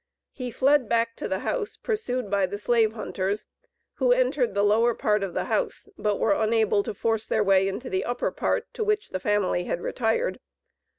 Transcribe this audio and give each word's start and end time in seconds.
He 0.31 0.49
fled 0.49 0.89
back 0.89 1.15
to 1.17 1.27
the 1.27 1.41
house, 1.41 1.77
pursued 1.77 2.31
by 2.31 2.47
the 2.47 2.57
slave 2.57 2.93
hunters, 2.93 3.45
who 3.97 4.11
entered 4.11 4.55
the 4.55 4.63
lower 4.63 4.95
part 4.95 5.21
of 5.21 5.35
the 5.35 5.43
house, 5.43 5.89
but 5.95 6.17
were 6.19 6.33
unable 6.33 6.81
to 6.81 6.95
force 6.95 7.27
their 7.27 7.43
way 7.43 7.67
into 7.67 7.87
the 7.87 8.03
upper 8.03 8.31
part, 8.31 8.65
to 8.73 8.83
which 8.83 9.09
the 9.11 9.19
family 9.19 9.65
had 9.65 9.79
retired. 9.79 10.39